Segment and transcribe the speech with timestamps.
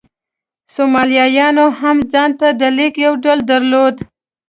[0.73, 3.95] سومالیایانو هم ځان ته د لیک یو ډول درلود.